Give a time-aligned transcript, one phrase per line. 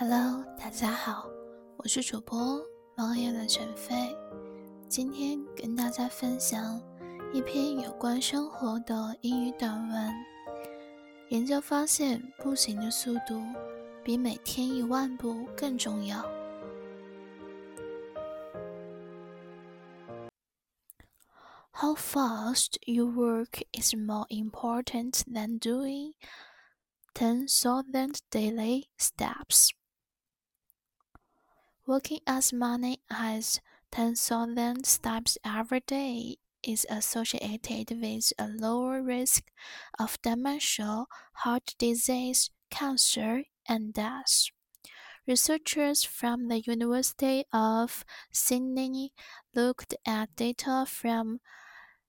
[0.00, 1.28] Hello，大家好，
[1.76, 2.58] 我是主播
[2.96, 4.16] 猫眼的陈飞，
[4.88, 6.80] 今天跟大家分享
[7.34, 10.14] 一篇有关生活的英语短文。
[11.28, 13.42] 研究发现，步行的速度
[14.02, 16.24] 比每天一万步更重要。
[21.72, 26.14] How fast you work is more important than doing
[27.12, 29.68] ten thousand daily steps.
[31.90, 39.50] Working as many as 10,000 steps every day is associated with a lower risk
[39.98, 41.06] of dementia,
[41.42, 44.50] heart disease, cancer, and death.
[45.26, 49.12] Researchers from the University of Sydney
[49.52, 51.40] looked at data from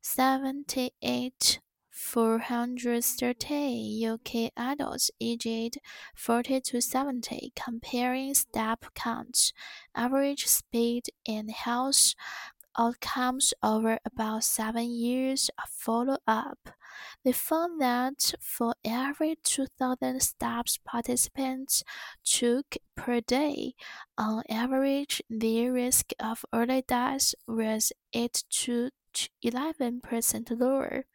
[0.00, 1.60] 78
[1.96, 5.78] 430 UK adults aged
[6.14, 9.54] 40 to 70 comparing step counts,
[9.94, 12.14] average speed, and health
[12.78, 16.68] outcomes over about seven years of follow up.
[17.24, 21.82] They found that for every 2,000 steps participants
[22.22, 23.74] took per day,
[24.18, 28.90] on average, their risk of early death was 8 to
[29.42, 31.06] 11% lower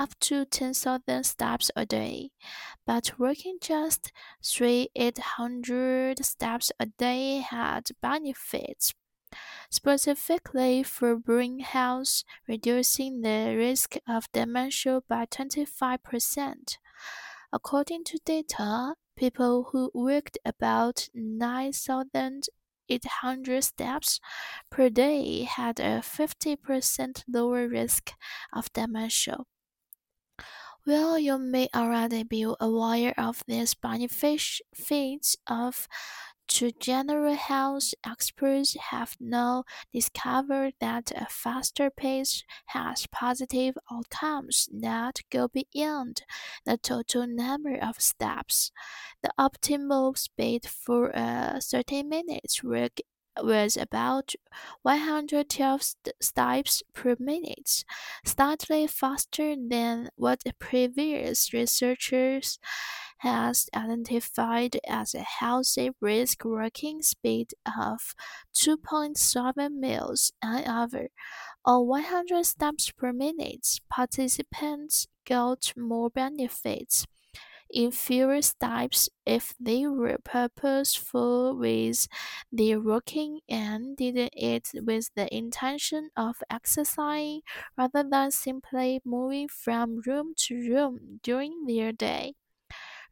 [0.00, 2.30] up to 10,000 steps a day,
[2.86, 8.94] but working just 3,800 steps a day had benefits.
[9.70, 16.78] Specifically for brain health, reducing the risk of dementia by 25%.
[17.52, 24.18] According to data, people who worked about 9,800 steps
[24.70, 28.14] per day had a 50% lower risk
[28.52, 29.44] of dementia.
[30.90, 34.60] While you may already be aware of these benefits
[35.46, 35.86] of
[36.48, 42.42] to general health experts have now discovered that a faster pace
[42.74, 46.22] has positive outcomes that go beyond
[46.66, 48.72] the total number of steps.
[49.22, 52.98] The optimal speed for a 30 minutes work
[53.42, 54.34] was about
[54.82, 55.82] 112
[56.20, 57.84] steps per minute,
[58.24, 62.58] slightly faster than what previous researchers
[63.18, 68.14] has identified as a healthy brisk working speed of
[68.54, 71.08] 2.7 miles an hour
[71.64, 73.80] or 100 steps per minute.
[73.90, 77.06] Participants got more benefits
[77.72, 82.06] in fewer steps if they were purposeful with
[82.52, 87.42] their walking and did it with the intention of exercising
[87.76, 92.34] rather than simply moving from room to room during their day.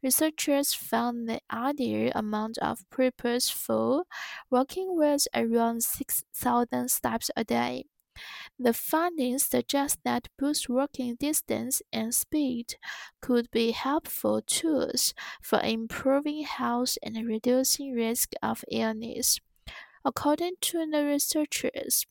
[0.03, 4.05] Researchers found the ideal amount of purposeful
[4.49, 7.85] walking was around 6,000 steps a day.
[8.57, 12.75] The findings suggest that boost walking distance and speed
[13.21, 19.39] could be helpful tools for improving health and reducing risk of illness.
[20.03, 22.05] According to the researchers,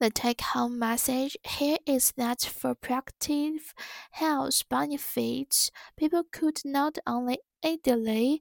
[0.00, 3.72] the take home message here is that for proactive
[4.12, 8.40] health benefits, people could not only ideally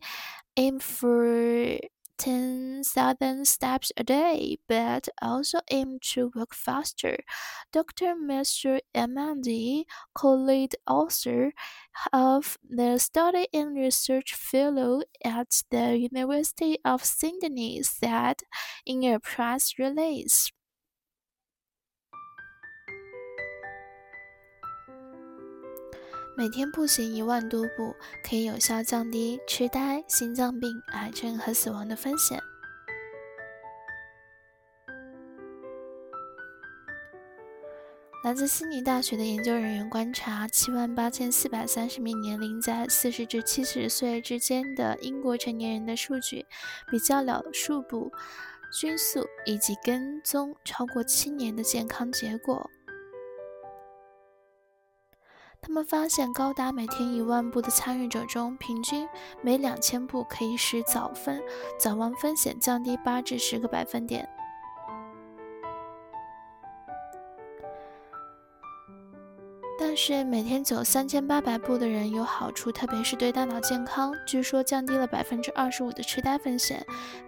[0.56, 1.80] aim for
[2.18, 7.18] 10,000 steps a day, but also aim to work faster.
[7.72, 8.16] Dr.
[8.16, 11.54] Matthew Ahmadi, co-lead author
[12.14, 18.42] of the study and research fellow at the University of Sydney, said
[18.86, 20.52] in a press release.
[26.38, 32.40] 每天步行一万多步，可以有效降低痴呆、心脏病、癌症和死亡的风险。
[38.24, 46.46] 来自悉尼大学的研究人员观察，七万八千四百三十名年龄在四十至七十岁之间的英国成年人的数据，
[46.92, 48.12] 比较了数步、
[48.80, 52.70] 均速以及跟踪超过七年的健康结果。
[55.62, 59.08] 他们发现，高达每天一万步的参与者中，平均
[59.42, 61.42] 每两千步可以使早分
[61.78, 64.28] 早亡风险降低八至十个百分点。
[69.80, 76.80] 但是，每天走三千八百步的人有好处，特别是对大脑健康，据说降低了百分之二十五的痴呆风险；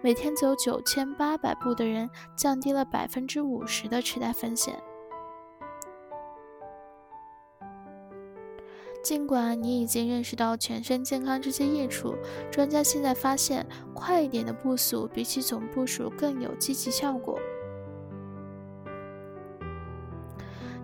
[0.02, 4.74] 每天走九千八百步的人降低了百分之五十的痴呆风险。
[9.02, 12.14] 尽管你已经认识到全身健康这些益处，
[12.50, 17.38] 专家现在发现，快一点的步速比起总步数更有积极效果。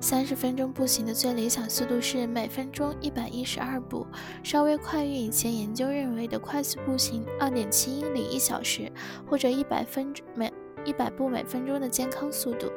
[0.00, 4.06] 三十分钟步行的最理想速度是每分钟一百一十二步，
[4.42, 8.90] 稍微快于以前研究认为的快速步行二点七英里一小时，
[9.26, 10.52] 或者一百分每
[10.84, 12.70] 一百步每分钟的健康速度。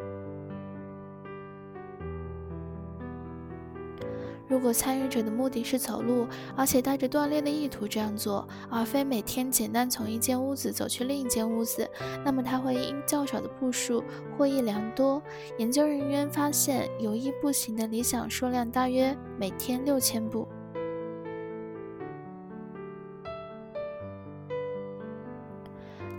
[4.50, 11.88] 如果参与者的目的是走路，而且带着锻炼的意图这样做，而非每天简单从一间屋子走去另一间屋子，
[12.26, 14.04] 那么他会因较少的步数
[14.36, 15.22] 获益良多。
[15.60, 20.48] 研究人员发现，有意步行的理想数量大约每天六千步。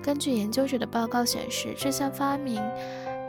[0.03, 2.63] 根据研究者的报告显示，这项发明。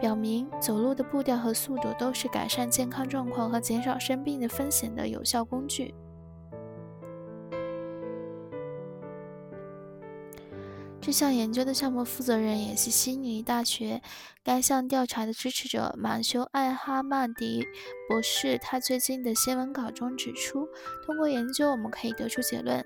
[0.02, 5.94] 表明，走路的步调和速度都是改善健康状况和减少生病的风险的有效工具。
[11.00, 14.02] 这项研究的项目负责人也是悉尼大学
[14.44, 17.66] 该项调查的支持者马修·艾哈曼迪
[18.08, 18.58] 博士。
[18.60, 20.68] 他最近的新闻稿中指出，
[21.06, 22.84] 通过研究，我们可以得出结论。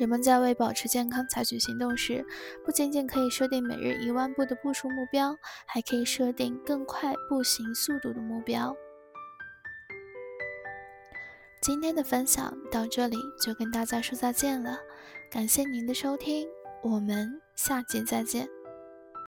[0.00, 2.24] 人们在为保持健康采取行动时，
[2.64, 5.36] 不仅仅可以设定每日一万步的步数目标，
[5.66, 8.74] 还可以设定更快步行速度的目标。
[11.60, 14.78] 今天的分享到这里就跟大家说再见了，
[15.30, 16.48] 感谢您的收听，
[16.82, 18.59] 我们下集再见。